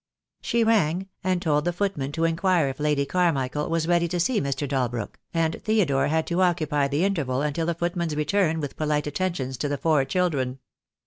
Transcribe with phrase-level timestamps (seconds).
[0.41, 4.41] She rang, and told the footman to inquire if Lady Carmichael was ready to see
[4.41, 4.67] Mr.
[4.67, 9.57] Dalbrook, and Theodore had to occupy the interval until the footman's return with polite attentions
[9.57, 10.57] to the four children.